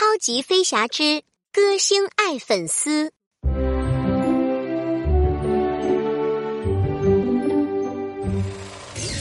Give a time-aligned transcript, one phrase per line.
[0.00, 1.20] 超级飞侠之
[1.52, 3.12] 歌星爱粉丝。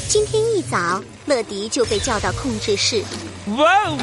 [0.07, 3.04] 今天一早，乐迪就被叫到控制室。
[3.57, 3.97] 哇哦！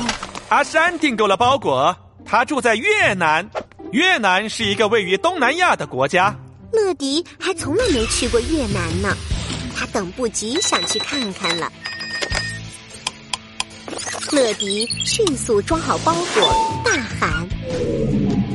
[0.50, 1.96] 阿山订购了包裹，
[2.26, 3.48] 他住在越南。
[3.92, 6.38] 越南是一个位于东南亚的国家。
[6.74, 9.16] 乐迪还从来没去过越南呢，
[9.74, 11.72] 他等不及想去看看了。
[14.32, 17.46] 乐迪迅速装好包裹，大喊：“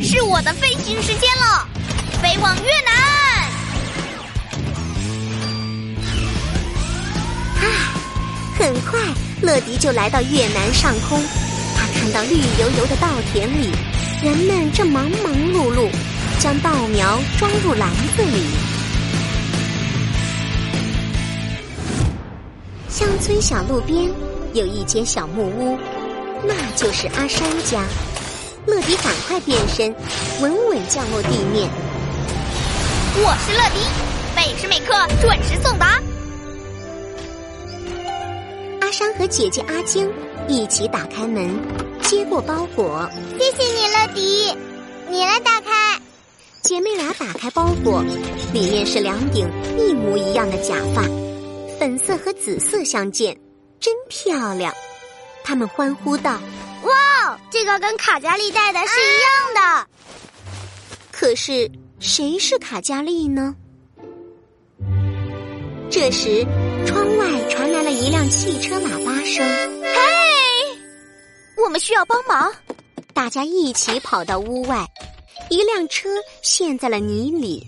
[0.04, 1.66] 是我的飞行时间了，
[2.22, 2.92] 飞往越南！”
[8.60, 9.00] 很快，
[9.42, 11.24] 乐迪就来到越南上空。
[11.76, 13.72] 他看到绿油油的稻田里，
[14.22, 15.90] 人们正忙忙碌碌，
[16.40, 18.46] 将稻苗装入篮子里。
[22.90, 24.12] 乡村小路边
[24.54, 25.78] 有一间小木屋，
[26.44, 27.84] 那就是阿山家。
[28.68, 29.96] 乐迪赶快变身，
[30.42, 31.70] 稳稳降落地面。
[33.16, 33.80] 我是乐迪，
[34.36, 36.02] 每时每刻准时送达。
[38.82, 40.10] 阿山和姐姐阿晶
[40.48, 41.50] 一起打开门，
[42.02, 43.10] 接过包裹。
[43.40, 44.58] 谢谢你，乐迪。
[45.10, 46.00] 你来打开。
[46.62, 48.04] 姐妹俩打开包裹，
[48.54, 51.02] 里面是两顶一模一样的假发，
[51.80, 53.42] 粉色和紫色相间，真
[54.12, 54.74] 漂亮。
[55.42, 56.38] 他们欢呼道
[56.84, 59.88] ：“哇，这个跟卡嘉莉戴的是一样的。”
[61.12, 63.56] 可是谁是卡嘉莉呢？
[65.90, 66.46] 这时。
[66.84, 69.48] 窗外传来了一辆汽车喇叭声。
[69.82, 70.00] 嘿，
[71.64, 72.52] 我们需要帮忙！
[73.14, 74.84] 大家一起跑到屋外，
[75.50, 76.10] 一辆车
[76.42, 77.66] 陷在了泥里。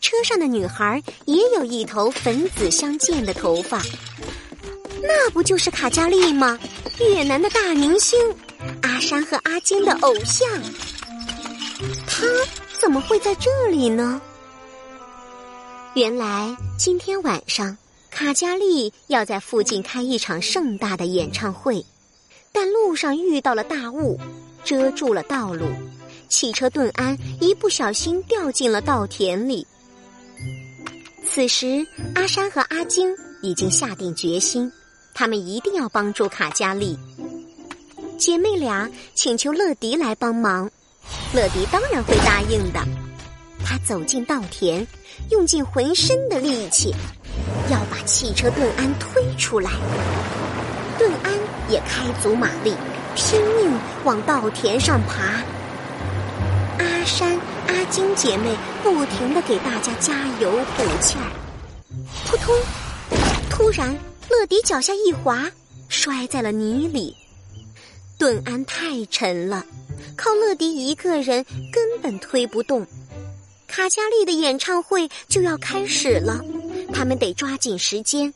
[0.00, 3.80] 车上的女孩也有一头粉紫相间的头发，
[5.02, 6.58] 那不就是卡加利吗？
[7.00, 8.18] 越南的大明星，
[8.82, 10.48] 阿山和阿金的偶像。
[12.06, 12.26] 他
[12.80, 14.20] 怎么会在这里呢？
[15.94, 17.76] 原来今天晚上。
[18.14, 21.82] 卡加利要在附近开一场盛大的演唱会，
[22.52, 24.20] 但路上遇到了大雾，
[24.62, 25.64] 遮住了道路。
[26.28, 29.66] 汽车顿安一不小心掉进了稻田里。
[31.26, 33.08] 此时，阿山和阿晶
[33.40, 34.70] 已经下定决心，
[35.14, 36.98] 他们一定要帮助卡加利。
[38.18, 40.70] 姐妹俩请求乐迪来帮忙，
[41.34, 42.80] 乐迪当然会答应的。
[43.64, 44.86] 他走进稻田，
[45.30, 46.94] 用尽浑身的力气。
[47.70, 49.70] 要把汽车顿安推出来，
[50.98, 51.32] 顿安
[51.68, 52.74] 也开足马力，
[53.14, 53.72] 拼命
[54.04, 55.42] 往稻田上爬。
[56.78, 61.30] 阿山、阿金姐妹不停的给大家加油鼓气儿。
[62.26, 62.54] 扑通！
[63.48, 63.96] 突然，
[64.30, 65.50] 乐迪脚下一滑，
[65.88, 67.16] 摔在了泥里。
[68.18, 69.64] 顿安太沉了，
[70.16, 72.86] 靠乐迪一个人根本推不动。
[73.66, 76.40] 卡加利的演唱会就要开始了。
[76.92, 78.32] 他们得抓紧时间，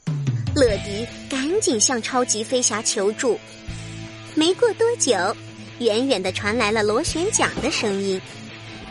[0.54, 3.38] 乐迪赶紧向超级飞侠求助。
[4.34, 5.14] 没过多久，
[5.78, 8.20] 远远的传来了螺旋桨的声音。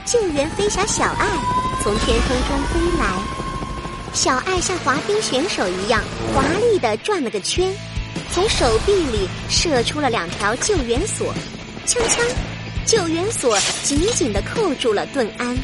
[0.06, 1.28] 救援飞侠小爱
[1.84, 3.20] 从天空中飞来，
[4.16, 6.02] 小爱像滑冰选手一样
[6.34, 7.70] 华丽的转了个圈，
[8.32, 11.34] 从手臂里射出了两条救援索，
[11.86, 12.24] 锵锵，
[12.86, 15.56] 救援索紧紧的扣住了顿安。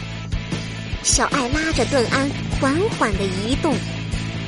[1.01, 2.29] 小爱拉着顿安
[2.59, 3.73] 缓缓的移动，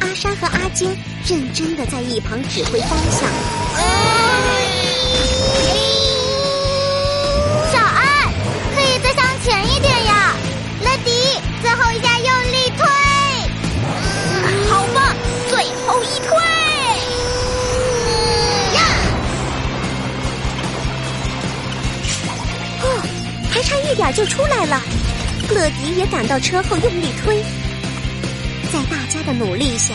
[0.01, 0.93] 阿山和阿金
[1.25, 4.12] 认真的在一旁指挥方向。
[23.93, 24.81] 一点就出来了。
[25.53, 27.43] 乐迪也赶到车后，用力推。
[28.71, 29.93] 在大家的努力下，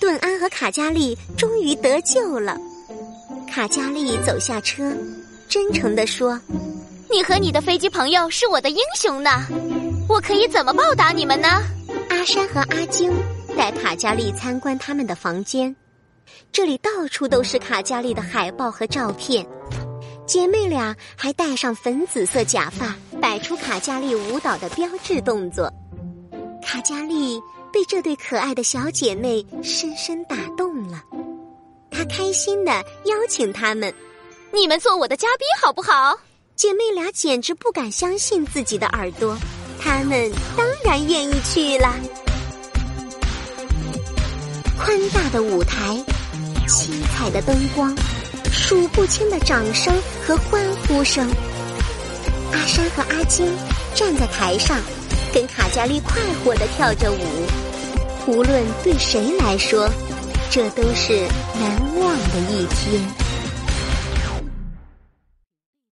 [0.00, 2.58] 顿安和卡加利终于得救了。
[3.48, 4.92] 卡加利走下车，
[5.48, 6.40] 真诚地说
[7.08, 9.30] ：“你和你的飞机朋友是我的英雄呢，
[10.08, 11.62] 我可以怎么报答你们呢？”
[12.10, 13.12] 阿山和阿晶
[13.56, 15.76] 带卡加利参观他们的房间，
[16.50, 19.46] 这里到处都是卡加利的海报和照片。
[20.26, 22.94] 姐妹俩还戴上粉紫色假发，
[23.28, 25.70] 摆出卡加利舞蹈的标志动作。
[26.66, 27.38] 卡加利
[27.70, 31.02] 被这对可爱的小姐妹深深打动了，
[31.90, 32.72] 她开心的
[33.04, 33.92] 邀请他们
[34.50, 36.18] ：“你们做我的嘉宾好不好？”
[36.56, 39.36] 姐妹俩简直不敢相信自己的耳朵，
[39.78, 41.94] 她们当然愿意去了。
[44.78, 46.02] 宽大的舞台，
[46.66, 47.94] 七彩的灯光。
[48.50, 49.94] 数不清的掌声
[50.26, 51.30] 和欢呼声。
[52.52, 53.46] 阿山和阿金
[53.94, 54.76] 站在台上，
[55.32, 57.18] 跟卡加利快活的跳着舞。
[58.26, 59.88] 无论对谁来说，
[60.50, 61.26] 这都是
[61.58, 63.27] 难忘的一天。